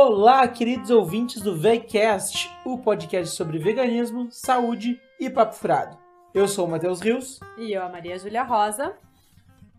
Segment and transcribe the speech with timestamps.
[0.00, 5.98] Olá, queridos ouvintes do VegCast, o podcast sobre veganismo, saúde e papo furado.
[6.32, 7.40] Eu sou o Matheus Rios.
[7.58, 8.94] E eu, a Maria Júlia Rosa.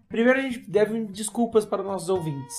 [0.10, 2.54] Primeiro a gente deve desculpas para nossos ouvintes.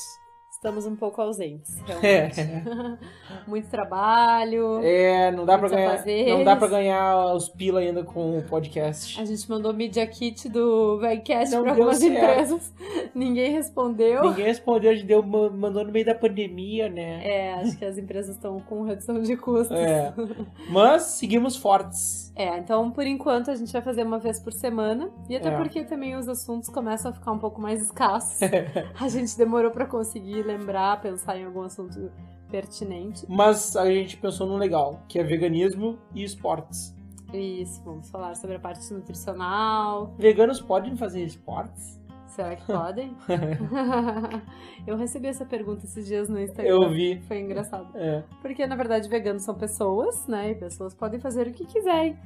[0.61, 2.39] Estamos um pouco ausentes, realmente.
[2.39, 2.63] É.
[3.49, 4.81] Muito trabalho.
[4.83, 9.19] É, não dá para ganhar, não dá para ganhar os pila ainda com o podcast.
[9.19, 12.75] A gente mandou media kit do Vegcast para algumas empresas.
[13.15, 14.21] Ninguém respondeu.
[14.21, 17.27] Ninguém respondeu, a gente deu, mandou no meio da pandemia, né?
[17.27, 19.75] É, acho que as empresas estão com redução de custos.
[19.75, 20.13] É.
[20.69, 22.30] Mas seguimos fortes.
[22.41, 25.11] É, então por enquanto a gente vai fazer uma vez por semana.
[25.29, 25.57] E até é.
[25.59, 28.41] porque também os assuntos começam a ficar um pouco mais escassos.
[28.99, 32.11] a gente demorou para conseguir lembrar, pensar em algum assunto
[32.51, 33.27] pertinente.
[33.29, 36.97] Mas a gente pensou no legal, que é veganismo e esportes.
[37.31, 40.15] Isso, vamos falar sobre a parte nutricional.
[40.19, 42.00] Veganos podem fazer esportes?
[42.31, 43.17] Será que podem?
[44.87, 46.71] eu recebi essa pergunta esses dias no Instagram.
[46.71, 47.21] Eu vi.
[47.27, 47.91] Foi engraçado.
[47.97, 48.23] É.
[48.41, 50.53] Porque, na verdade, veganos são pessoas, né?
[50.53, 52.17] E pessoas podem fazer o que quiserem.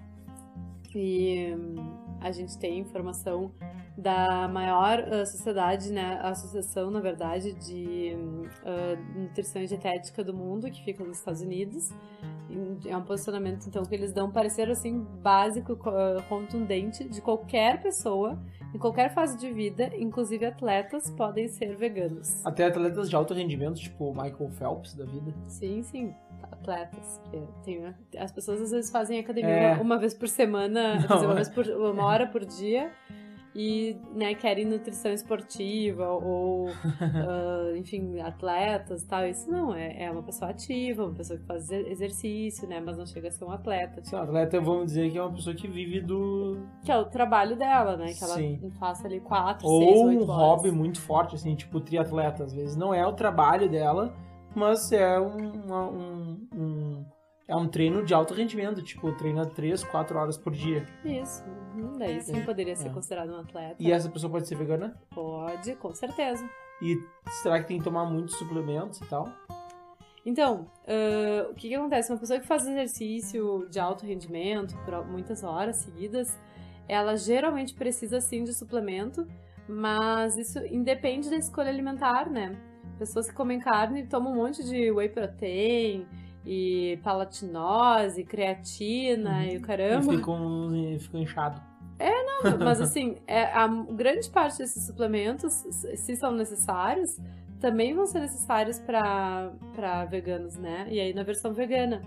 [0.94, 3.50] E hum, a gente tem informação
[3.96, 8.16] da maior uh, sociedade, né, associação, na verdade, de
[8.62, 11.90] uh, nutrição e dietética do mundo, que fica nos Estados Unidos.
[12.86, 17.80] É um posicionamento, então, que eles dão um parecer, assim, básico, uh, contundente de qualquer
[17.80, 18.38] pessoa
[18.74, 22.44] em qualquer fase de vida, inclusive atletas, podem ser veganos.
[22.44, 25.32] Até atletas de alto rendimento, tipo Michael Phelps da vida.
[25.46, 26.12] Sim, sim.
[26.42, 27.20] Atletas.
[27.62, 29.74] Tem, as pessoas às vezes fazem academia é...
[29.74, 32.90] uma, uma, vez por semana, Não, uma, vez por, uma hora por dia
[33.54, 39.24] e né, querem nutrição esportiva ou, uh, enfim, atletas tal.
[39.26, 42.80] Isso não, é, é uma pessoa ativa, uma pessoa que faz exercício, né?
[42.80, 44.00] Mas não chega a ser um atleta.
[44.00, 44.08] Tipo...
[44.08, 46.66] Sim, atleta, vamos dizer que é uma pessoa que vive do...
[46.84, 48.12] Que é o trabalho dela, né?
[48.12, 48.72] Que ela Sim.
[48.78, 52.74] faça ali quatro, ou seis, oito um hobby muito forte, assim, tipo triatleta, às vezes.
[52.74, 54.12] Não é o trabalho dela,
[54.52, 57.04] mas é um, um, um
[57.46, 60.86] é um treino de alto rendimento, tipo, treina 3, 4 horas por dia.
[61.04, 61.44] Isso.
[61.76, 62.44] Hum, daí sim é.
[62.44, 62.90] poderia ser é.
[62.90, 63.76] considerado um atleta.
[63.78, 64.98] E essa pessoa pode ser vegana?
[65.14, 66.48] Pode, com certeza.
[66.80, 66.98] E
[67.42, 69.28] será que tem que tomar muitos suplementos e tal?
[70.26, 72.10] Então, uh, o que, que acontece?
[72.10, 76.38] Uma pessoa que faz exercício de alto rendimento por muitas horas seguidas,
[76.88, 79.26] ela geralmente precisa sim de suplemento,
[79.68, 82.58] mas isso independe da escolha alimentar, né?
[82.98, 86.06] Pessoas que comem carne tomam um monte de whey protein,
[86.46, 89.44] e palatinose, creatina uhum.
[89.44, 90.12] e o caramba.
[90.12, 91.60] E ficam, ficam inchado.
[91.98, 97.18] É, não, mas assim, é, a grande parte desses suplementos, se são necessários,
[97.60, 100.86] também vão ser necessários para veganos, né?
[100.90, 102.02] E aí na versão vegana.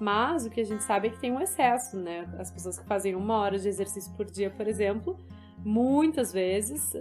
[0.00, 2.28] Mas o que a gente sabe é que tem um excesso, né?
[2.38, 5.18] As pessoas que fazem uma hora de exercício por dia, por exemplo,
[5.64, 6.92] muitas vezes,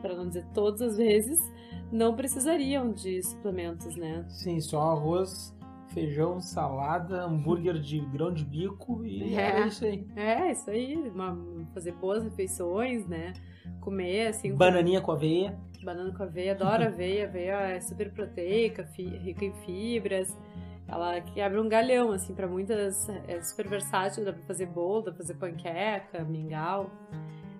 [0.00, 1.38] para não dizer todas as vezes,
[1.92, 4.24] não precisariam de suplementos, né?
[4.28, 5.53] Sim, só arroz
[5.94, 10.06] feijão, salada, hambúrguer de grão de bico e é, é isso aí.
[10.16, 10.96] É, isso aí.
[11.08, 11.38] Uma,
[11.72, 13.32] fazer boas refeições, né?
[13.80, 14.54] Comer, assim.
[14.54, 15.56] Bananinha com, com aveia.
[15.82, 17.26] Banana com aveia, adoro aveia.
[17.26, 20.36] Aveia é super proteica, fi, rica em fibras.
[20.86, 23.08] Ela quebra um galhão, assim, para muitas.
[23.26, 26.90] É super versátil, dá pra fazer bolo, dá pra fazer panqueca, mingau.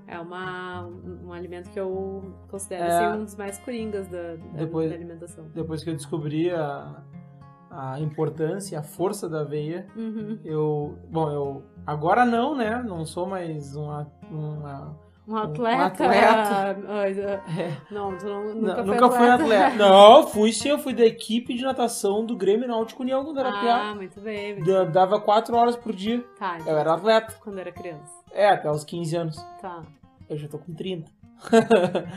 [0.06, 4.36] É uma, um, um alimento que eu considero é, assim, um dos mais coringas da,
[4.36, 5.46] da, depois, da alimentação.
[5.54, 7.02] Depois que eu descobri a,
[7.76, 9.86] a importância, a força da aveia.
[9.96, 10.38] Uhum.
[10.44, 12.82] Eu, bom, eu agora não, né?
[12.82, 14.96] Não sou mais uma, uma
[15.26, 16.04] um atleta.
[16.04, 17.42] Um atleta.
[17.56, 17.76] É.
[17.90, 19.76] Não, tu não, nunca, não, nunca fui atleta.
[19.76, 23.48] Não, fui sim, eu fui da equipe de natação do Grêmio Náutico União quando era
[23.48, 23.90] ah, piá.
[23.90, 24.54] Ah, muito bem.
[24.54, 26.22] Muito Dava quatro horas por dia.
[26.38, 26.58] Tá.
[26.66, 27.34] Eu era atleta.
[27.40, 28.12] Quando era criança.
[28.32, 29.36] É, até os 15 anos.
[29.60, 29.82] Tá.
[30.28, 31.10] Eu já tô com 30.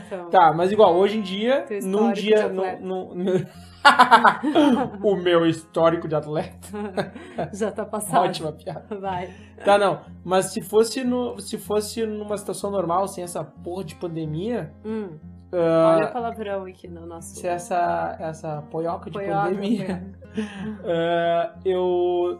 [0.06, 2.48] Então, tá, mas igual, hoje em dia, num dia.
[2.48, 3.44] Num, num,
[5.02, 6.68] o meu histórico de atleta.
[7.52, 8.24] Já tá passado.
[8.24, 8.98] Ótima piada.
[8.98, 9.32] Vai.
[9.64, 10.00] Tá, não.
[10.24, 14.72] Mas se fosse, no, se fosse numa situação normal, sem essa porra de pandemia.
[14.84, 15.18] Hum.
[15.50, 17.36] Uh, Olha o palavrão aqui no nosso.
[17.36, 20.14] Se essa, essa poioca de poioca, pandemia.
[20.36, 22.38] uh, eu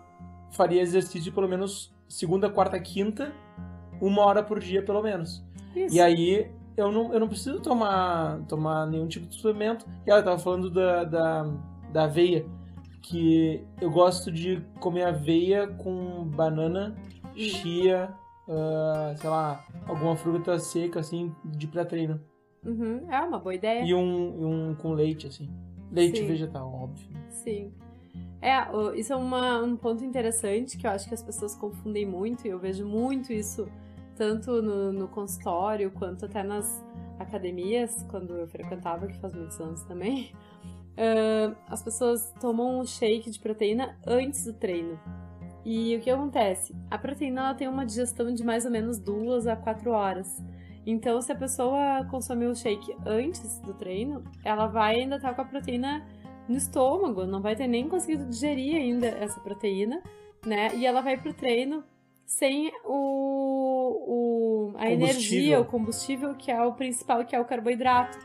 [0.50, 3.32] faria exercício pelo menos segunda, quarta, quinta,
[4.00, 5.42] uma hora por dia, pelo menos.
[5.74, 5.94] Isso.
[5.94, 9.84] E aí eu não, eu não preciso tomar, tomar nenhum tipo de suplemento.
[10.06, 11.50] E ela tava falando da, da,
[11.92, 12.46] da aveia,
[13.02, 16.94] que eu gosto de comer aveia com banana,
[17.34, 18.14] chia,
[18.46, 22.20] uh, sei lá, alguma fruta seca, assim, de pré-treino.
[22.64, 23.84] Uhum, é uma boa ideia.
[23.84, 25.48] E um, um com leite, assim.
[25.90, 26.26] Leite Sim.
[26.26, 27.08] vegetal, óbvio.
[27.28, 27.72] Sim.
[28.40, 28.56] É,
[28.94, 32.50] isso é uma, um ponto interessante que eu acho que as pessoas confundem muito, e
[32.50, 33.68] eu vejo muito isso
[34.18, 36.84] tanto no, no consultório quanto até nas
[37.20, 40.32] academias, quando eu frequentava, que faz muitos anos também.
[40.98, 44.98] uh, as pessoas tomam um shake de proteína antes do treino.
[45.64, 46.74] E o que acontece?
[46.90, 50.42] A proteína ela tem uma digestão de mais ou menos duas a quatro horas.
[50.84, 55.42] Então, se a pessoa consumir o shake antes do treino, ela vai ainda estar com
[55.42, 56.04] a proteína
[56.48, 60.02] no estômago, não vai ter nem conseguido digerir ainda essa proteína,
[60.46, 60.74] né?
[60.74, 61.84] E ela vai pro treino
[62.24, 63.37] sem o,
[64.06, 68.18] o a energia, o combustível que é o principal, que é o carboidrato.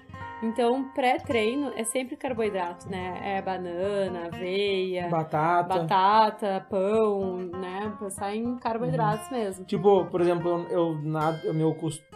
[0.43, 3.37] Então, pré-treino é sempre carboidrato, né?
[3.37, 7.93] É banana, aveia, batata, batata pão, né?
[7.97, 9.37] Pensar em carboidratos uhum.
[9.37, 9.65] mesmo.
[9.65, 11.75] Tipo, por exemplo, eu, eu, nado, eu, meu,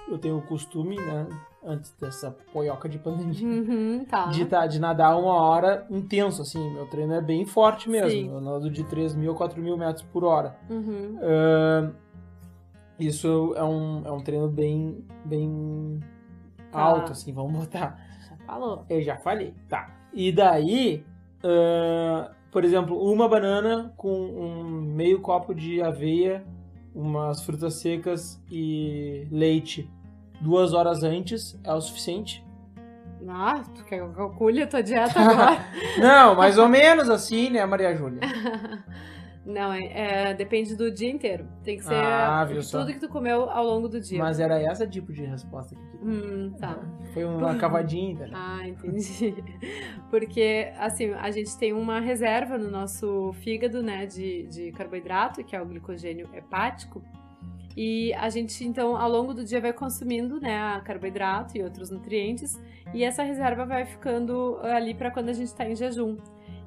[0.10, 1.26] eu tenho o costume, né?
[1.64, 4.28] Antes dessa poioca de pandemia, uhum, tá.
[4.28, 6.74] de, tá, de nadar uma hora intenso, assim.
[6.74, 8.10] Meu treino é bem forte mesmo.
[8.10, 8.30] Sim.
[8.30, 10.56] Eu nado de 3 mil a 4 mil metros por hora.
[10.70, 11.18] Uhum.
[11.18, 11.94] Uh,
[13.00, 16.00] isso é um, é um treino bem, bem
[16.72, 16.80] tá.
[16.80, 18.00] alto, assim, vamos botar.
[18.46, 18.86] Falou.
[18.90, 19.54] Eu já falei.
[19.68, 19.90] Tá.
[20.14, 21.06] E daí,
[21.44, 26.44] uh, por exemplo, uma banana com um meio copo de aveia,
[26.96, 29.90] umas frutas secas e leite
[30.40, 32.46] duas horas antes é o suficiente.
[33.28, 35.58] Ah, tu quer que eu calcule a tua dieta agora?
[36.00, 38.22] Não, mais ou menos assim, né, Maria Júlia?
[39.48, 41.48] Não, é, é, depende do dia inteiro.
[41.64, 42.86] Tem que ser ah, tudo só.
[42.86, 44.20] que tu comeu ao longo do dia.
[44.20, 46.78] Mas era essa tipo de resposta que Hum, tá.
[47.14, 48.28] Foi uma cavadinha.
[48.34, 49.36] Ah, entendi.
[50.10, 55.56] Porque, assim, a gente tem uma reserva no nosso fígado, né, de, de carboidrato, que
[55.56, 57.02] é o glicogênio hepático.
[57.76, 62.60] E a gente, então, ao longo do dia vai consumindo, né, carboidrato e outros nutrientes.
[62.94, 66.18] E essa reserva vai ficando ali para quando a gente está em jejum.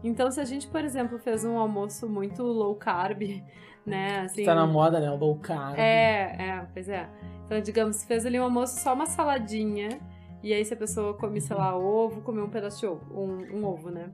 [0.02, 3.23] Então, se a gente, por exemplo, fez um almoço muito low carb,
[3.85, 4.20] né?
[4.20, 5.11] Assim, tá na moda, né?
[5.11, 5.79] O low carb.
[5.79, 7.08] É, é, pois é.
[7.47, 10.00] Então, digamos, fez ali um almoço só uma saladinha,
[10.43, 13.58] e aí se a pessoa come, sei lá, ovo, comeu um pedaço de ovo, um,
[13.58, 14.11] um ovo, né?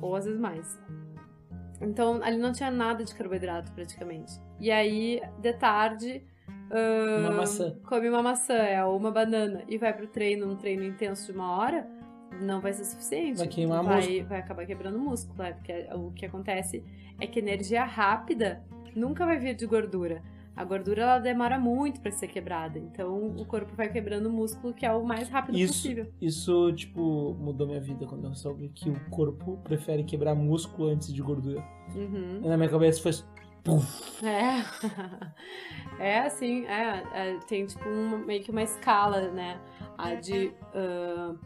[0.00, 0.78] Ou às vezes mais.
[1.80, 4.32] Então, ali não tinha nada de carboidrato, praticamente.
[4.58, 6.22] E aí, de tarde,
[7.18, 7.74] uma maçã.
[7.86, 11.32] come uma maçã, é, ou uma banana, e vai pro treino, um treino intenso de
[11.32, 11.88] uma hora,
[12.40, 13.38] não vai ser suficiente.
[13.38, 14.24] Vai queimar vai, músculo.
[14.26, 15.52] Vai acabar quebrando o músculo, né?
[15.52, 16.84] Porque o que acontece
[17.20, 18.62] é que energia rápida
[18.94, 20.22] nunca vai vir de gordura.
[20.56, 24.74] A gordura ela demora muito para ser quebrada, então o corpo vai quebrando o músculo
[24.74, 26.06] que é o mais rápido isso, possível.
[26.20, 31.14] Isso, tipo, mudou minha vida quando eu soube que o corpo prefere quebrar músculo antes
[31.14, 31.64] de gordura.
[31.94, 32.40] Uhum.
[32.42, 33.12] Na minha cabeça foi
[34.22, 34.64] é.
[35.98, 39.60] É assim, é, é, tem tipo uma, meio que uma escala, né?
[39.98, 41.38] A de uh,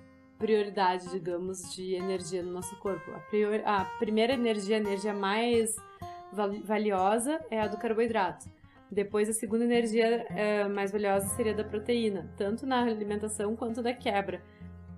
[0.45, 3.11] prioridade, digamos, de energia no nosso corpo.
[3.13, 5.75] A, prior, a primeira energia, a energia mais
[6.63, 8.47] valiosa é a do carboidrato.
[8.91, 13.95] Depois, a segunda energia é, mais valiosa seria da proteína, tanto na alimentação quanto da
[13.95, 14.43] quebra.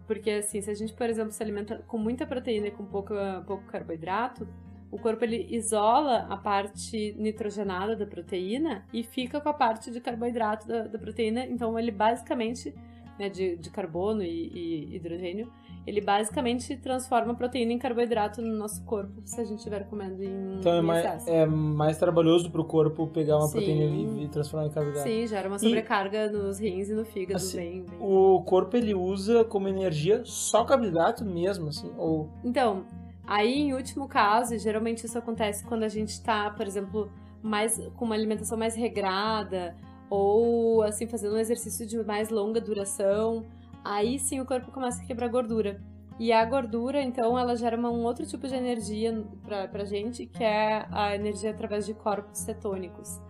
[0.05, 3.15] Porque, assim, se a gente, por exemplo, se alimenta com muita proteína e com pouco,
[3.47, 4.49] pouco carboidrato,
[4.91, 10.01] o corpo ele isola a parte nitrogenada da proteína e fica com a parte de
[10.01, 11.47] carboidrato da, da proteína.
[11.47, 12.75] Então, ele basicamente,
[13.19, 15.51] né, de, de carbono e, e hidrogênio,
[15.87, 20.23] ele basicamente transforma a proteína em carboidrato no nosso corpo se a gente estiver comendo
[20.23, 23.53] em Então é mais, é mais trabalhoso para o corpo pegar uma Sim.
[23.53, 25.09] proteína e transformar em carboidrato.
[25.09, 27.37] Sim, gera uma sobrecarga e, nos rins e no fígado.
[27.37, 27.99] Assim, bem, bem...
[28.01, 31.93] O corpo ele usa como energia só carboidrato mesmo, assim?
[31.97, 32.29] Ou...
[32.45, 32.85] Então,
[33.25, 37.09] aí em último caso, geralmente isso acontece quando a gente está, por exemplo,
[37.41, 39.77] mais com uma alimentação mais regrada
[40.09, 43.45] ou assim fazendo um exercício de mais longa duração
[43.87, 45.81] aí sim o corpo começa a quebrar gordura.
[46.19, 50.43] E a gordura, então, ela gera um outro tipo de energia pra, pra gente, que
[50.43, 53.21] é a energia através de corpos cetônicos.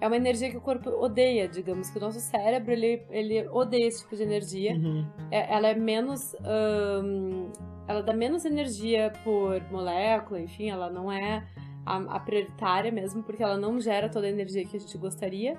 [0.00, 3.88] É uma energia que o corpo odeia, digamos, que o nosso cérebro, ele, ele odeia
[3.88, 4.74] esse tipo de energia.
[4.76, 5.04] Uhum.
[5.32, 6.36] É, ela é menos...
[7.88, 11.44] Ela dá menos energia por molécula, enfim, ela não é
[11.84, 15.58] a, a prioritária mesmo, porque ela não gera toda a energia que a gente gostaria.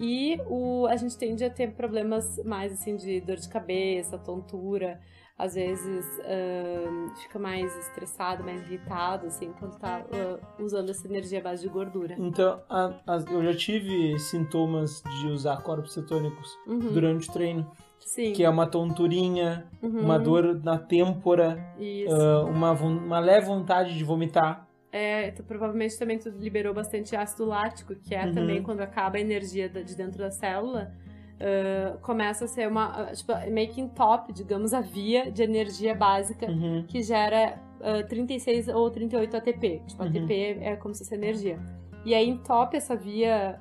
[0.00, 5.00] E o, a gente tende a ter problemas mais assim de dor de cabeça, tontura,
[5.36, 11.40] às vezes uh, fica mais estressado, mais irritado, assim, quando tá uh, usando essa energia
[11.40, 12.14] base de gordura.
[12.18, 16.92] Então, a, a, eu já tive sintomas de usar corpos cetônicos uhum.
[16.92, 17.70] durante o treino.
[17.98, 18.32] Sim.
[18.32, 20.00] Que é uma tonturinha, uhum.
[20.00, 24.68] uma dor na têmpora, uh, uma, uma leve vontade de vomitar.
[24.96, 28.32] É, tu, provavelmente também tu liberou bastante ácido lático, que é uhum.
[28.32, 30.94] também quando acaba a energia de dentro da célula,
[31.34, 36.46] uh, começa a ser uma, tipo, meio que top, digamos, a via de energia básica
[36.46, 36.84] uhum.
[36.86, 39.82] que gera uh, 36 ou 38 ATP.
[39.84, 40.10] Tipo, uhum.
[40.10, 41.58] ATP é como se fosse energia.
[42.04, 43.58] E aí entope essa via,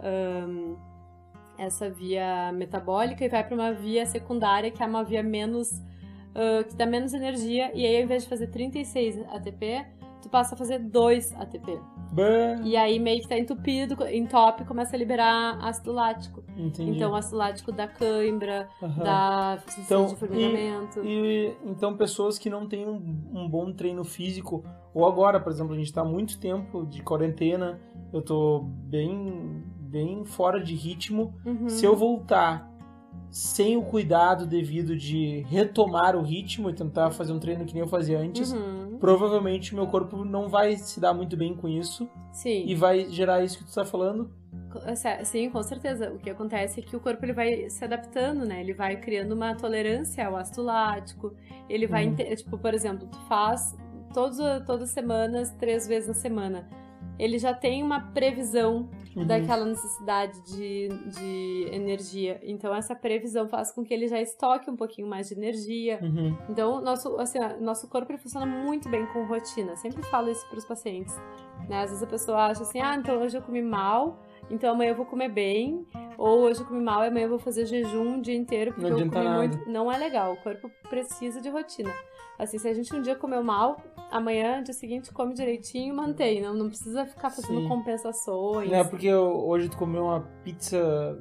[0.47, 0.75] um,
[1.57, 6.63] essa via metabólica e vai para uma via secundária, que é uma via menos uh,
[6.69, 9.83] que dá menos energia, e aí ao invés de fazer 36 ATP,
[10.23, 11.79] tu passa a fazer 2 ATP.
[12.11, 16.43] Bah, E aí meio que tá entupido, entope, começa a liberar ácido lático.
[16.57, 16.91] entendi.
[16.91, 21.03] Então o ácido lático dá cãibra, dá sensação Então, de formigamento.
[21.03, 22.95] E então pessoas que não têm um,
[23.33, 24.63] um bom treino físico,
[24.93, 27.79] ou agora, por exemplo, a gente tá há muito tempo de quarentena,
[28.13, 31.33] eu tô bem, bem fora de ritmo.
[31.45, 31.67] Uhum.
[31.67, 32.71] Se eu voltar
[33.29, 37.81] sem o cuidado devido de retomar o ritmo e tentar fazer um treino que nem
[37.81, 38.97] eu fazia antes, Uhum.
[38.99, 42.63] provavelmente meu corpo não vai se dar muito bem com isso Sim.
[42.67, 44.29] e vai gerar isso que tu tá falando.
[44.71, 44.79] Co-
[45.23, 46.11] Sim, com certeza.
[46.11, 48.61] O que acontece é que o corpo ele vai se adaptando, né?
[48.61, 51.33] Ele vai criando uma tolerância ao ácido lático.
[51.67, 52.11] Ele vai, Uhum.
[52.11, 53.75] inte- tipo, por exemplo, tu faz
[54.13, 56.67] todos, todas as semanas, três vezes na semana.
[57.17, 59.25] Ele já tem uma previsão Uhum.
[59.27, 62.39] daquela necessidade de, de energia.
[62.43, 65.99] Então, essa previsão faz com que ele já estoque um pouquinho mais de energia.
[66.01, 66.35] Uhum.
[66.49, 69.75] Então, nosso, assim, nosso corpo funciona muito bem com rotina.
[69.75, 71.15] Sempre falo isso para os pacientes.
[71.69, 71.81] Né?
[71.81, 74.95] Às vezes a pessoa acha assim, ah, então hoje eu comi mal, então amanhã eu
[74.95, 75.85] vou comer bem.
[76.17, 78.89] Ou hoje eu comi mal e amanhã eu vou fazer jejum o dia inteiro porque
[78.89, 79.37] Não eu comi nada.
[79.37, 79.69] muito.
[79.69, 80.33] Não é legal.
[80.33, 81.93] O corpo precisa de rotina.
[82.37, 83.77] Assim, se a gente um dia comeu mal,
[84.17, 86.41] amanhã, dia seguinte, come direitinho e mantém.
[86.41, 87.67] Não, não precisa ficar fazendo Sim.
[87.67, 88.69] compensações.
[88.69, 91.17] Não é porque eu- hoje tu comeu uma pizza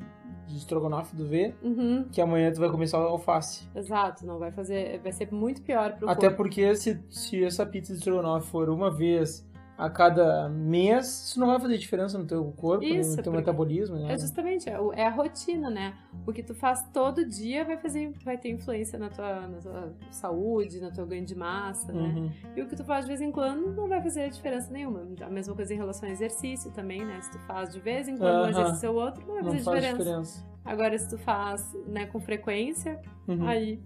[0.46, 3.66] de estrogonofe do V, Uhum, que amanhã tu vai comer só alface.
[3.74, 5.00] exato, não vai fazer.
[5.00, 6.36] Vai ser muito pior pro Até corpo.
[6.36, 9.46] porque se, se essa pizza de estrogonofe for uma vez
[9.76, 13.96] a cada mês, isso não vai fazer diferença no teu corpo, Isso, no teu metabolismo,
[13.96, 14.12] né?
[14.12, 15.94] É justamente, é, é a rotina, né?
[16.26, 19.92] O que tu faz todo dia vai fazer, vai ter influência na tua, na tua
[20.10, 22.14] saúde, no teu ganho de massa, né?
[22.16, 22.30] Uhum.
[22.56, 25.06] E o que tu faz de vez em quando não vai fazer diferença nenhuma.
[25.20, 27.20] A mesma coisa em relação ao exercício também, né?
[27.22, 28.50] Se tu faz de vez em quando um Aham.
[28.50, 29.98] exercício ou outro, não vai Não fazer faz diferença.
[30.04, 30.46] diferença.
[30.64, 33.46] Agora, se tu faz né, com frequência, Uhum.
[33.46, 33.80] aí,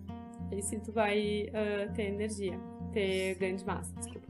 [0.50, 2.58] aí sim tu vai ah, ter energia,
[2.92, 4.26] ter ganho de massa, desculpa.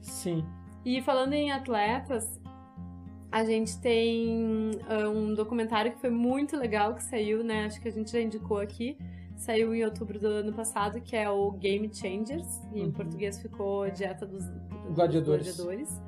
[0.00, 0.44] Sim.
[0.84, 2.40] E falando em atletas,
[3.32, 7.64] a gente tem ah, um documentário que foi muito legal que saiu, né?
[7.64, 8.96] Acho que a gente já indicou aqui.
[9.36, 12.46] Saiu em outubro do ano passado, que é o Game Changers.
[12.72, 12.92] E em Uhum.
[12.92, 15.56] português ficou Dieta dos, dos Gladiadores.
[15.56, 16.00] Gladiadores.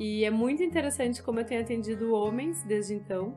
[0.00, 3.36] E é muito interessante como eu tenho atendido homens desde então.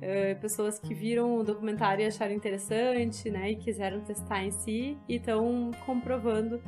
[0.00, 3.52] Eh, pessoas que viram o documentário e acharam interessante, né?
[3.52, 6.60] E quiseram testar em si e estão comprovando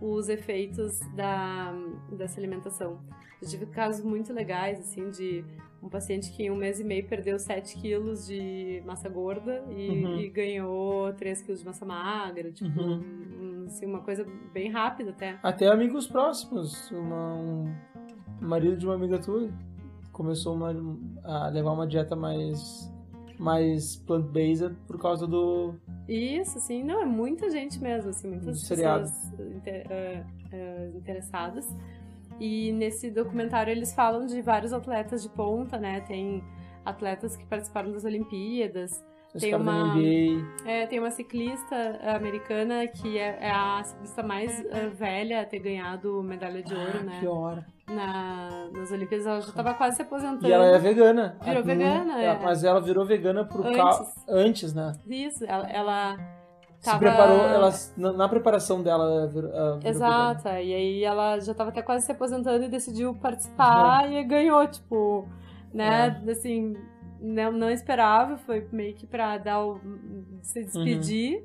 [0.00, 1.72] os efeitos da,
[2.12, 2.98] dessa alimentação.
[3.40, 5.44] Eu tive casos muito legais, assim, de
[5.82, 9.88] um paciente que em um mês e meio perdeu 7 quilos de massa gorda e,
[10.04, 10.20] Uhum.
[10.20, 13.00] e ganhou 3 quilos de massa magra, tipo, Uhum.
[13.40, 15.38] um- assim, uma coisa bem rápida até.
[15.42, 16.90] Até amigos próximos.
[16.90, 17.74] Uma, um
[18.40, 19.48] marido de uma amiga tua
[20.12, 20.74] começou uma-
[21.24, 22.92] a levar uma dieta mais,
[23.40, 25.74] mais plant-based por causa do.
[26.08, 31.66] Isso, assim, não, é muita gente mesmo, assim, muitas pessoas inter- ah, ah, interessadas.
[32.38, 36.00] E nesse documentário eles falam de vários atletas de ponta, né?
[36.00, 36.42] Tem
[36.84, 39.04] atletas que participaram das Olimpíadas.
[39.34, 39.94] Os Tem uma-.
[40.66, 41.76] É, tem uma ciclista
[42.16, 46.98] americana que é, é a ciclista mais ah, velha a ter ganhado medalha de ouro,
[47.00, 47.20] Ah, né?
[47.20, 47.66] Que hora.
[47.94, 49.26] Na, nas Olimpíadas.
[49.26, 50.46] Ela já tava quase se aposentando.
[50.46, 51.36] E ela é vegana.
[51.42, 52.38] Virou A- vegana, é, é.
[52.42, 54.24] Mas ela virou vegana por Antes.
[54.28, 54.92] Antes, né?
[55.08, 56.16] Isso, ela, ela
[56.78, 56.98] Se tava...
[56.98, 61.70] preparou, ela, na, na preparação dela, ela virou, virou Exato, e aí ela já tava
[61.70, 65.28] até quase se aposentando e decidiu participar e ganhou, tipo,
[65.74, 66.30] né, É.
[66.30, 66.76] assim,
[67.20, 69.80] não, não esperava, foi meio que pra dar o,
[70.42, 71.44] se despedir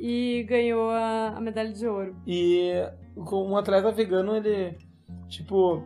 [0.00, 2.16] e ganhou a, a medalha de ouro.
[2.26, 2.72] E
[3.26, 4.78] com um atleta vegano, ele,
[5.28, 5.82] tipo,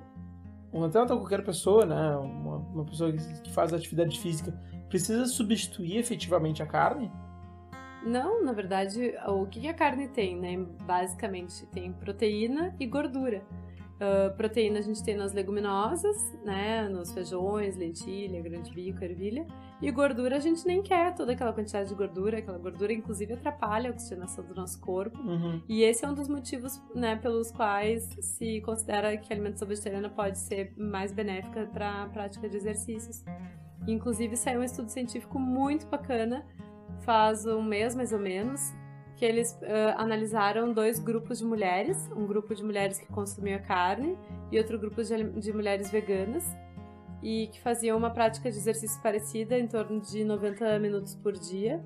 [0.73, 4.53] um atleta qualquer pessoa, né, uma, uma pessoa que que faz atividade física,
[4.89, 7.11] precisa substituir efetivamente a carne?
[8.05, 10.65] Não, na verdade, o que a carne tem, né?
[10.85, 13.43] Basicamente, tem proteína e gordura.
[14.01, 16.89] Ah, proteína a gente tem nas leguminosas, né?
[16.89, 19.47] Nos feijões, lentilha, grande bico, ervilha.
[19.81, 22.39] E gordura a gente nem quer toda aquela quantidade de gordura.
[22.39, 25.19] Aquela gordura, inclusive, atrapalha a oxigenação do nosso corpo.
[25.19, 25.63] Uhum.
[25.69, 30.09] E esse é um dos motivos, né, pelos quais se considera que a alimentação vegetariana
[30.09, 33.23] pode ser mais benéfica para a prática de exercícios.
[33.87, 36.45] Inclusive, saiu um estudo científico muito bacana,
[37.01, 38.73] faz um mês mais ou menos,
[39.17, 44.17] que eles ah, analisaram dois grupos de mulheres, um grupo de mulheres que consumia carne
[44.51, 46.45] e outro grupo de, de mulheres veganas,
[47.27, 51.85] e que faziam uma prática de exercício parecida, em torno de 90 minutos por dia,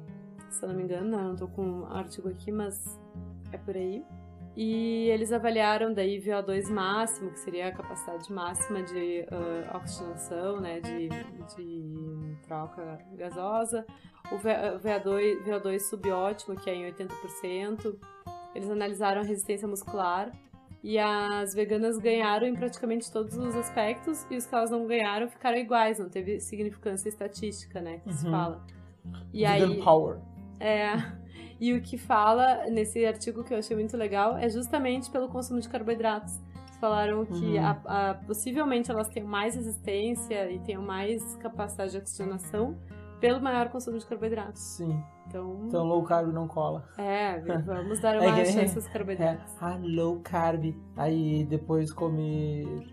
[0.50, 3.00] se eu não me engano, não, tô com o artigo aqui, mas
[3.50, 4.04] é por aí.
[4.54, 10.78] E eles avaliaram daí VO2 máximo, que seria a capacidade máxima de ah, oxigenação, né,
[10.80, 11.08] de,
[11.56, 13.86] de troca gasosa,
[14.30, 17.96] o V- VO2, VO2 subótimo, que é em 80%,
[18.54, 20.30] Eles analisaram a resistência muscular
[20.82, 25.28] e as veganas ganharam em praticamente todos os aspectos e os que elas não ganharam
[25.28, 28.30] ficaram iguais, não teve significância estatística, né, que se Uhum.
[28.30, 28.64] fala.
[29.32, 30.18] E Vegan aí, Power.
[30.58, 30.92] é,
[31.60, 35.60] e o que fala nesse artigo que eu achei muito legal é justamente pelo consumo
[35.60, 36.38] de carboidratos.
[36.38, 37.64] Eles falaram que Uhum.
[37.66, 42.78] a- a- possivelmente elas tenham mais resistência e tenham mais capacidade de oxigenação
[43.20, 44.60] pelo maior consumo de carboidratos.
[44.62, 45.02] Sim.
[45.26, 46.84] Então, Então low carb não cola.
[46.98, 49.54] é, vamos dar É uma que- chance aos É, carboidratos.
[49.60, 50.74] ah, low carb.
[50.96, 52.86] Aí depois come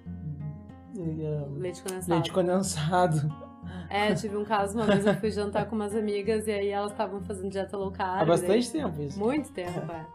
[0.97, 2.13] eh, Leite condensado.
[2.13, 3.47] leite condensado.
[3.89, 6.91] É, tive um caso, uma vez eu fui jantar com umas amigas e aí elas
[6.91, 8.21] estavam fazendo dieta low carb.
[8.21, 9.19] Há bastante daí- tempo isso.
[9.19, 10.05] Muito tempo, é.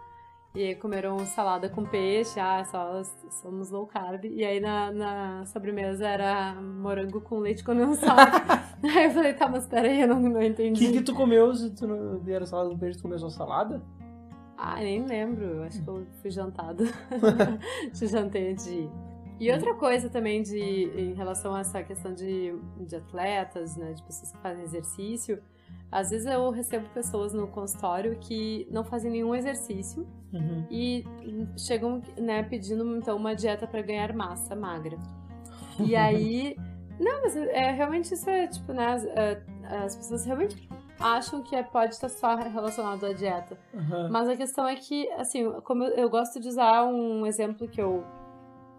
[0.54, 4.26] E aí comeram salada com peixe, ah, só somos low carb.
[4.26, 8.32] E aí na, na sobremesa era morango com leite condensado.
[8.85, 10.87] aí eu falei, tá, mas peraí, eu não, não O entendi.
[10.87, 13.82] que, que tu comeu se tu não era salada com peixe, tu comeu só salada?
[14.59, 16.85] Ah, nem lembro, eu acho que eu fui jantada.
[17.94, 18.90] Te jantei antes de ir.
[19.40, 22.54] E outra coisa também de, em relação a essa questão de,
[22.87, 25.42] de atletas, né, de pessoas que fazem exercício,
[25.91, 30.64] às vezes eu recebo pessoas no consultório que não fazem nenhum exercício Uhum.
[30.71, 31.05] e
[31.59, 34.97] chegam, né, pedindo então uma dieta para ganhar massa magra.
[35.79, 36.57] E aí,
[36.99, 39.43] não, mas é realmente isso é tipo, né, as, é,
[39.85, 43.59] as pessoas realmente acham que é, pode estar só relacionado à dieta.
[43.75, 44.09] Uhum.
[44.11, 47.81] Mas a questão é que, assim, como eu, eu gosto de usar um exemplo que
[47.81, 48.05] eu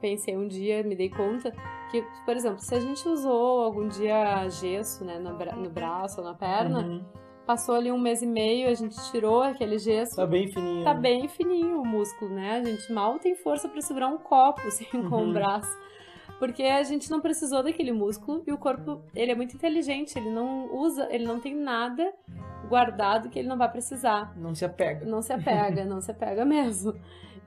[0.04, 1.54] pensei um dia, me dei conta,
[1.90, 6.20] que, por exemplo, se a gente usou algum dia gesso, né, no, bra- no braço
[6.20, 7.06] ou na perna, Uhum.
[7.46, 10.84] passou ali um mês e meio, a gente tirou aquele gesso, Tá bem fininho.
[10.84, 11.00] tá né?
[11.00, 12.58] bem fininho o músculo, né?
[12.58, 15.30] A gente mal tem força pra segurar um copo, assim, com Uhum.
[15.30, 15.72] o braço.
[16.40, 20.30] Porque a gente não precisou daquele músculo e o corpo, ele é muito inteligente, ele
[20.30, 22.12] não usa, ele não tem nada
[22.68, 24.34] guardado que ele não vai precisar.
[24.36, 25.06] Não se apega.
[25.06, 26.94] Não se apega, não se apega mesmo.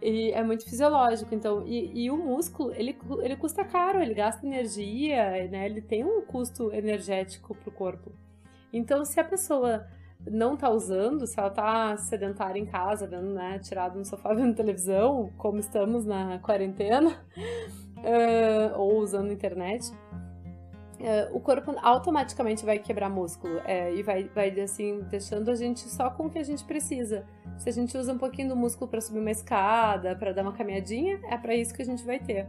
[0.00, 4.46] E é muito fisiológico, então, e, e o músculo, ele, ele custa caro, ele gasta
[4.46, 5.66] energia, né?
[5.66, 8.12] Ele tem um custo energético pro corpo.
[8.72, 9.86] Então, se a pessoa
[10.30, 14.54] não tá usando, se ela tá sedentária em casa, vendo, né, tirado no sofá vendo
[14.54, 17.16] televisão, como estamos na quarentena,
[18.02, 19.92] eh, ou usando internet,
[21.00, 25.80] eh, o corpo automaticamente vai quebrar músculo eh, e vai, vai, assim, deixando a gente
[25.88, 27.24] só com o que a gente precisa.
[27.58, 30.52] Se a gente usa um pouquinho do músculo para subir uma escada, para dar uma
[30.52, 32.46] caminhadinha, é para isso que a gente vai ter.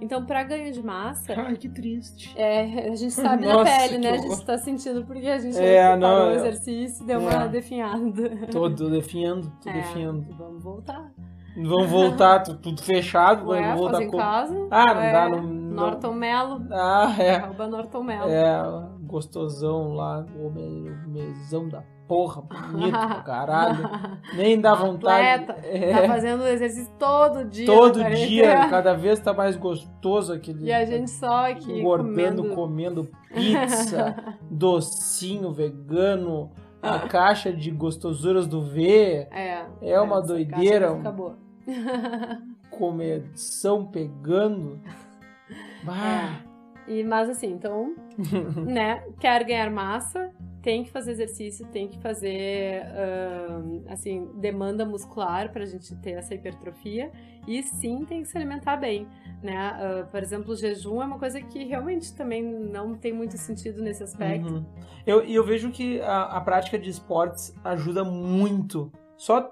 [0.00, 2.32] Então, para ganho de massa, Ai, que triste.
[2.38, 4.08] é, a gente sabe na Nossa, pele, né?
[4.10, 4.44] A que gente horror.
[4.44, 7.48] tá sentindo porque a gente É, não, o eu- exercício e deu uma É.
[7.48, 8.46] definhada.
[8.50, 10.26] Tô, tô definhando, tô É, definhando.
[10.38, 11.10] Vamos voltar.
[11.56, 14.16] Vamos voltar, tu- tudo fechado, Ué, vamos voltar fazer em com.
[14.16, 14.68] casa.
[14.70, 16.66] Ah, não é, dá, não- Norton Mello.
[16.70, 17.36] Ah, é.
[17.36, 18.30] Arroba Norton Mello.
[18.30, 18.62] É,
[19.02, 20.50] gostosão lá, o
[21.08, 23.88] mesão da porra, bonito pra caralho.
[24.34, 25.44] Nem dá vontade.
[25.44, 25.64] Atleta.
[25.64, 27.66] É, Tá fazendo exercício todo dia.
[27.66, 30.64] todo na dia, cada vez tá mais gostoso aquele.
[30.64, 33.06] E a gente só aqui engordando, comendo...
[33.06, 34.16] comendo pizza,
[34.50, 36.50] docinho vegano,
[36.82, 41.36] a caixa de gostosuras do V, É, É uma doideira, boa.
[42.70, 44.80] começão pegando.
[45.84, 46.40] Bah,
[46.88, 47.94] E, mas assim, então,
[48.66, 55.50] né, quer ganhar massa, tem que fazer exercício, tem que fazer, ahn, assim, demanda muscular
[55.52, 57.10] pra gente ter essa hipertrofia.
[57.46, 59.06] E sim, tem que se alimentar bem,
[59.42, 59.56] né?
[59.56, 63.80] Ah, por exemplo, o jejum é uma coisa que realmente também não tem muito sentido
[63.82, 64.52] nesse aspecto.
[64.54, 64.64] Uhum.
[65.06, 68.92] Eu, e eu vejo que a, a prática de esportes ajuda muito.
[69.16, 69.50] Só,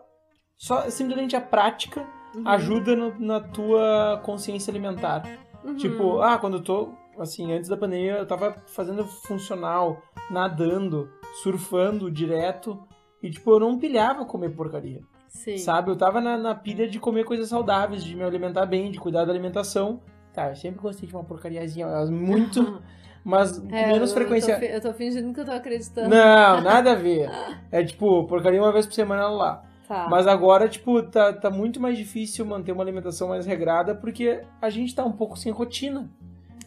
[0.56, 2.46] só simplesmente a prática Uhum.
[2.46, 5.22] ajuda no- na tua consciência alimentar.
[5.64, 5.76] Uhum.
[5.76, 10.00] Tipo, ah, quando eu tô, assim, antes da pandemia, eu tava fazendo funcional,
[10.30, 11.08] nadando,
[11.42, 12.78] surfando direto.
[13.22, 15.00] E, tipo, eu não pilhava comer porcaria.
[15.28, 15.58] Sim.
[15.58, 15.90] Sabe?
[15.90, 19.24] Eu tava na, na pilha de comer coisas saudáveis, de me alimentar bem, de cuidar
[19.24, 20.00] da alimentação.
[20.32, 22.80] Tá, eu sempre gostei de uma porcariazinha, muito,
[23.24, 24.52] mas com É, menos eu- frequência.
[24.52, 26.08] Eu tô, eu tô fingindo que eu tô acreditando.
[26.08, 27.28] Não, nada a ver.
[27.72, 29.62] É tipo, porcaria uma vez por semana lá.
[29.88, 30.06] Tá.
[30.08, 34.68] Mas agora, tipo, tá, tá muito mais difícil manter uma alimentação mais regrada porque a
[34.70, 36.08] gente tá um pouco sem rotina.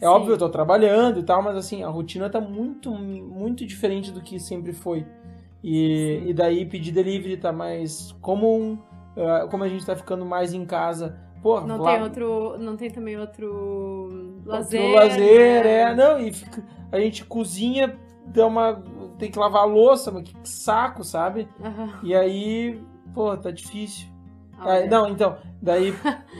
[0.00, 0.06] Sim.
[0.06, 4.20] óbvio, eu tô trabalhando e tal, mas assim, a rotina tá muito, muito diferente do
[4.20, 5.06] que sempre foi.
[5.62, 6.28] E, Sim.
[6.30, 8.76] e daí pedir delivery tá mais comum,
[9.16, 11.16] eh, como a gente tá ficando mais em casa.
[11.40, 12.56] Pô, Não lá- tem outro.
[12.58, 14.80] Não tem também outro lazer.
[14.80, 15.80] outro lazer, né?
[15.90, 15.94] é.
[15.94, 18.82] Não, e fica- a gente cozinha, dá uma.
[19.18, 21.48] Tem que lavar a louça, mas que saco, sabe?
[21.62, 22.00] Aham.
[22.02, 22.80] E aí,
[23.14, 24.08] pô, tá difícil.
[24.64, 24.86] É, Olha.
[24.90, 25.92] não, então, daí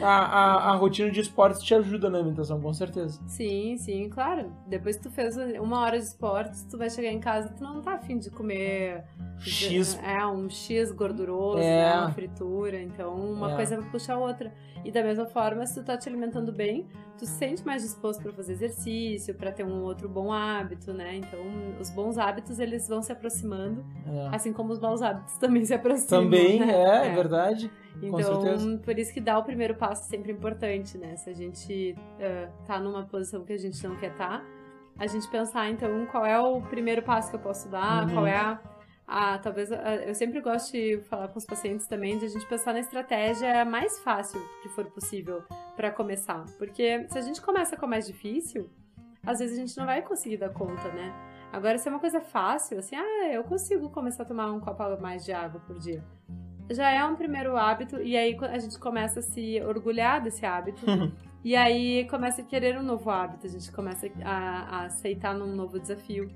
[0.03, 3.21] a, a, a rotina de esportes te ajuda na alimentação, com certeza.
[3.27, 4.53] Sim, sim, claro.
[4.67, 7.63] Depois que tu fez uma hora de esportes, tu vai chegar em casa e tu
[7.65, 9.05] não tá afim de comer
[9.39, 9.99] X.
[10.03, 11.95] É, um X gorduroso, É.
[11.95, 12.81] né, uma fritura.
[12.81, 13.57] Então, uma É.
[13.57, 14.53] coisa vai puxar a outra.
[14.85, 18.21] E da mesma forma, se tu tá te alimentando bem, tu se sente mais disposto
[18.21, 21.15] pra fazer exercício, pra ter um outro bom hábito, né?
[21.17, 21.41] Então,
[21.81, 24.35] os bons hábitos, eles vão se aproximando, É.
[24.35, 26.25] assim como os maus hábitos também se aproximam.
[26.25, 26.73] Também, né?
[26.73, 27.71] é, é verdade.
[28.01, 31.17] Então, por isso que dar o primeiro passo é sempre importante, né?
[31.17, 34.45] Se a gente eh, tá numa posição que a gente não quer estar,
[34.99, 38.15] a gente pensar, então, qual é o primeiro passo que eu posso dar, Uhum.
[38.15, 38.61] qual é a,
[39.07, 42.47] a- talvez, a- eu sempre gosto de falar com os pacientes também, de a gente
[42.47, 45.43] pensar na estratégia mais fácil que for possível
[45.77, 46.45] para começar.
[46.59, 48.69] Porque se a gente começa com a mais difícil,
[49.25, 51.13] às vezes a gente não vai conseguir dar conta, né?
[51.53, 54.83] Agora, se é uma coisa fácil, assim, ah, eu consigo começar a tomar um copo
[55.01, 56.03] mais de água por dia
[56.73, 60.81] já é um primeiro hábito, e aí a gente começa a se orgulhar desse hábito,
[61.45, 64.31] e aí começa a querer um novo hábito, a gente começa a,
[64.79, 66.31] a aceitar num novo desafio.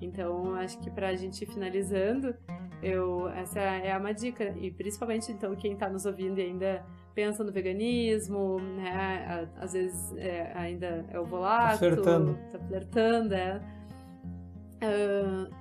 [0.00, 2.34] Então, acho que pra gente ir finalizando,
[2.82, 6.84] eu, essa é uma dica, e principalmente então quem tá nos ouvindo e ainda
[7.14, 12.38] pensa no veganismo, né, a- às vezes é, ainda é o volacto, flertando.
[12.52, 13.60] tá flertando, é.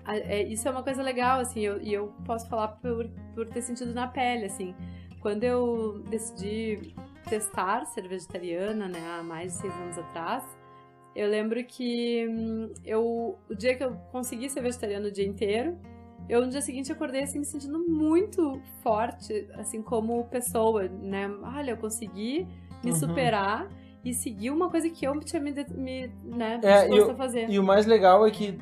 [0.06, 3.48] A- é, isso é uma coisa legal, assim, eu- e eu posso falar por, por
[3.50, 4.76] ter sentido na pele, assim.
[5.22, 6.94] Quando eu decidi
[7.28, 10.44] testar ser vegetariana, né, há mais de seis anos atrás,
[11.16, 15.78] eu lembro que hum, eu, o dia que eu consegui ser vegetariana o dia inteiro,
[16.28, 21.28] eu no dia seguinte acordei assim me sentindo muito forte, assim como pessoa, né?
[21.42, 22.48] Olha, eu consegui
[22.84, 22.96] me Uhum.
[22.98, 23.68] superar
[24.04, 27.50] e seguir uma coisa que eu tinha me, me né, É, eu- a fazer.
[27.50, 28.60] E o mais legal é que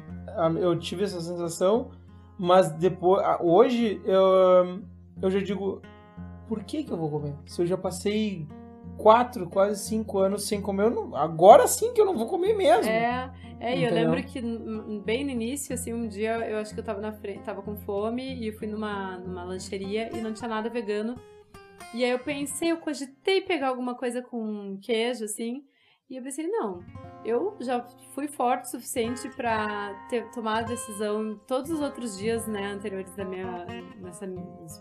[0.59, 1.91] eu tive essa sensação,
[2.37, 4.81] mas depois, hoje eu,
[5.21, 5.81] eu já digo,
[6.47, 7.33] por que que eu vou comer?
[7.45, 8.47] Se eu já passei
[8.97, 12.91] quatro, quase cinco anos sem comer, não- agora sim que eu não vou comer mesmo.
[12.91, 14.41] É, é, e eu lembro que
[15.03, 17.75] bem no início, assim, um dia eu acho que eu tava na frente, tava com
[17.77, 21.15] fome e eu fui numa, numa lancheria e não tinha nada vegano.
[21.93, 25.63] E aí eu pensei, eu cogitei pegar alguma coisa com queijo, assim,
[26.09, 26.83] e eu pensei, não,
[27.25, 32.45] eu já fui forte o suficiente pra ter, tomar a decisão todos os outros dias,
[32.47, 33.65] né, anteriores da minha,
[33.99, 34.27] nessa,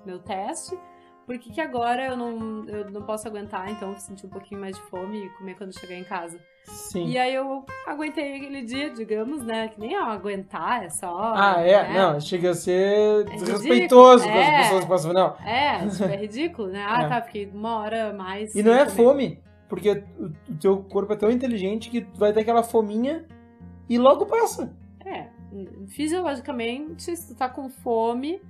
[0.04, 0.78] meu teste.
[1.24, 4.76] Por que, que agora eu não, eu não posso aguentar, então sentir um pouquinho mais
[4.76, 6.38] de fome e comer quando chegar em casa?
[6.64, 7.06] Sim.
[7.06, 9.68] E aí eu aguentei aquele dia, digamos, né?
[9.68, 11.32] Que nem ó, aguentar, é só.
[11.34, 11.88] Ah, é?
[11.88, 11.98] né?
[11.98, 14.58] Não, chega a ser É desrespeitoso com as É.
[14.62, 15.12] pessoas que passam.
[15.12, 15.36] Não.
[15.46, 16.84] É, tipo, é ridículo, né?
[16.88, 17.08] Ah, É.
[17.08, 18.52] tá, fiquei uma hora mais.
[18.54, 18.90] E não é comer.
[18.96, 23.24] fome, porque o teu corpo é tão inteligente que vai ter aquela fominha
[23.88, 24.76] e logo passa.
[25.02, 25.28] É,
[25.88, 28.42] fisiologicamente, se tu tá com fome,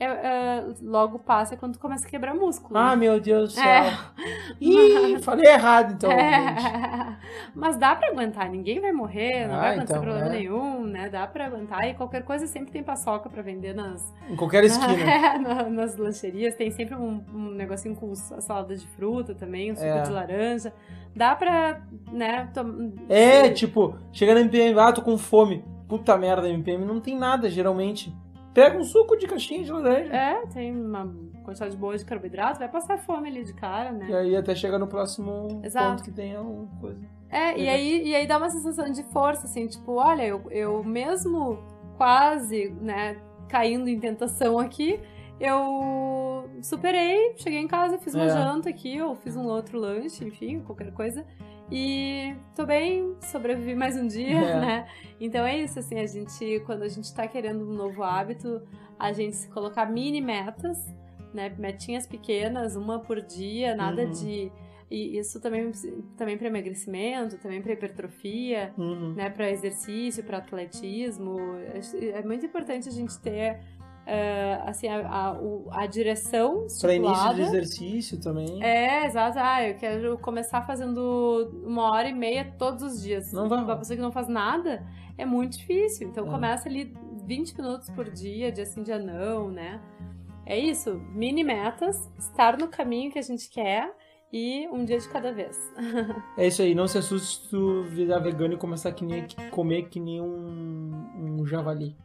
[0.00, 2.76] é, é, logo passa quando começa a quebrar músculo.
[2.78, 2.96] Ah, né?
[2.96, 3.64] meu Deus do céu.
[3.64, 3.92] É.
[4.60, 6.10] Ih, falei errado então.
[6.10, 7.16] É.
[7.54, 10.38] Mas dá pra aguentar, ninguém vai morrer, não Ah, vai acontecer então, problema é.
[10.38, 11.08] nenhum, né?
[11.08, 14.90] Dá pra aguentar e qualquer coisa sempre tem paçoca pra vender nas, Em qualquer esquina.
[15.10, 19.76] É, na- nas lancherias tem sempre um, um negocinho com salada de fruta também, um
[19.76, 20.02] suco É.
[20.02, 20.72] de laranja.
[21.14, 22.92] Dá pra, né, tom...
[23.08, 25.64] É, tipo, chega na MPM, ah, tô com fome.
[25.88, 28.14] Puta merda, MPM não tem nada, geralmente.
[28.52, 30.12] Pega um suco de caixinha de laranja.
[30.12, 31.12] É, tem uma
[31.44, 34.12] quantidade boa de carboidrato, vai passar fome ali de cara, E né?
[34.18, 35.88] aí até chega no próximo Exato.
[35.90, 37.00] ponto que tem alguma coisa.
[37.28, 40.82] É, e aí, e aí dá uma sensação de força, assim, tipo, olha, eu, eu
[40.82, 41.58] mesmo
[41.96, 43.16] quase, né,
[43.48, 44.98] caindo em tentação aqui,
[45.38, 48.28] eu superei, cheguei em casa, fiz uma É.
[48.30, 51.24] janta aqui, ou fiz um outro lanche, enfim, qualquer coisa.
[51.70, 54.60] E tô bem, sobrevivi mais um dia, É.
[54.60, 54.88] né?
[55.20, 58.60] Então é isso, assim, a gente, quando a gente tá querendo um novo hábito,
[58.98, 60.84] a gente se colocar mini metas,
[61.32, 61.54] né?
[61.58, 64.10] Metinhas pequenas, uma por dia, nada Uhum.
[64.10, 64.52] de.
[64.90, 65.70] E isso também,
[66.16, 69.14] também para emagrecimento, também para hipertrofia, Uhum.
[69.14, 69.30] né?
[69.30, 71.36] Para exercício, para atletismo.
[72.12, 73.60] É muito importante a gente ter
[74.12, 75.36] eh, assim, a, a,
[75.82, 78.60] a direção Pra início de exercício também.
[78.62, 79.38] É, exato.
[79.38, 83.32] Ah, eu quero começar fazendo uma hora e meia todos os dias.
[83.32, 83.62] Não vai.
[83.62, 84.84] Uma pessoa que não faz nada
[85.16, 86.08] é muito difícil.
[86.08, 86.30] Então É.
[86.30, 86.92] começa ali
[87.24, 89.80] 20 minutos por dia, dia sim, dia não, né?
[90.44, 91.00] É isso.
[91.14, 93.94] Mini metas, estar no caminho que a gente quer
[94.32, 95.56] e um dia de cada vez.
[96.36, 99.88] É isso aí, não se assuste se tu virar vegano e começar que nem, comer
[99.88, 101.96] que nem um, um javali.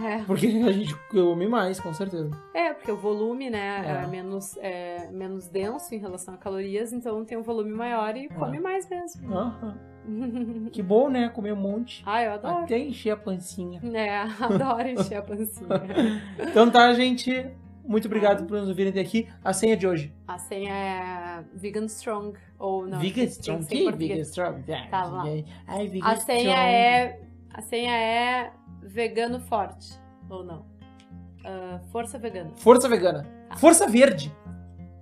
[0.00, 0.22] É.
[0.24, 2.30] Porque a gente come mais, com certeza.
[2.54, 4.04] É, porque o volume, né, É.
[4.04, 8.28] é, menos, é menos denso em relação a calorias, então tem um volume maior e
[8.28, 9.28] come mais mesmo.
[10.72, 11.28] Que bom, né?
[11.28, 12.02] Comer um monte.
[12.06, 12.64] ah, eu adoro.
[12.64, 13.78] Até encher a pancinha.
[13.92, 15.68] É, adoro encher a pancinha.
[16.38, 17.46] Então tá, gente.
[17.84, 19.28] Muito obrigado por nos ouvirem até aqui.
[19.44, 20.12] A senha de hoje.
[20.26, 22.38] A senha é Vegan Strong.
[22.58, 22.98] Ou não.
[23.00, 23.66] Vegan Strong.
[23.66, 23.90] Que.
[23.92, 24.62] Vegan Strong?
[24.90, 25.24] Tá, lá.
[25.66, 26.58] Ai, Vegan A senha Strong.
[26.58, 27.20] é.
[27.58, 29.98] A senha é vegano forte.
[30.30, 30.64] Ou não?
[31.44, 32.52] Ah, força vegana.
[32.56, 33.26] Força vegana.
[33.56, 34.32] Força verde.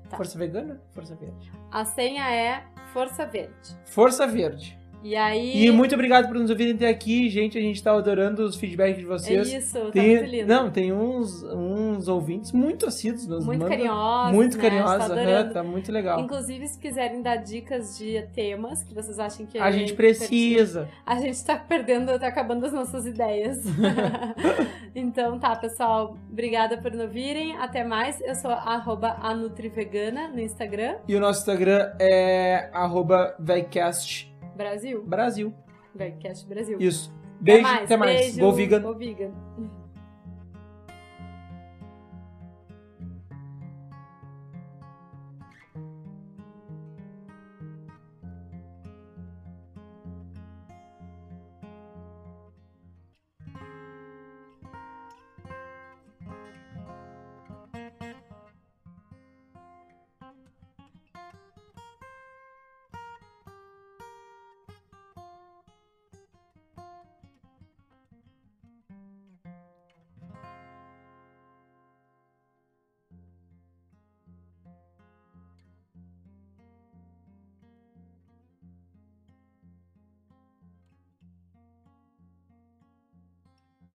[0.08, 0.16] Tá.
[0.16, 0.80] Força vegana?
[0.94, 1.52] Força verde.
[1.70, 2.64] A senha é
[2.94, 3.76] força verde.
[3.84, 4.78] Força verde.
[5.06, 5.66] E aí.
[5.66, 7.56] E muito obrigado por nos ouvirem até aqui, gente.
[7.56, 9.52] A gente tá adorando os feedbacks de É vocês.
[9.52, 10.48] isso, tá Tem- muito lindo.
[10.48, 13.24] Não, tem uns, uns ouvintes muito assíduos.
[13.28, 14.32] Nos muito mandam- carinhosa.
[14.32, 14.62] Muito né?
[14.64, 15.14] carinhosa.
[15.14, 16.18] Tá tá muito legal.
[16.18, 20.88] Inclusive, se quiserem dar dicas de temas que vocês acham que A gente precisa.
[21.06, 23.58] A gente tá perdendo, tá acabando as nossas ideias.
[24.92, 26.16] então tá, pessoal.
[26.28, 27.56] Obrigada por nos ouvirem.
[27.58, 28.20] Até mais.
[28.22, 30.96] Eu sou arroba a Nutrivegana no Instagram.
[31.06, 35.02] E o nosso Instagram é arroba VegCast Brasil.
[35.04, 35.54] Brasil.
[35.94, 36.78] Vegcast Brasil.
[36.80, 37.14] Isso.
[37.40, 38.20] Beijo, mais, até mais.
[38.20, 38.40] Beijo.
[38.40, 38.80] Go vegan.
[38.82, 39.32] Go vegan.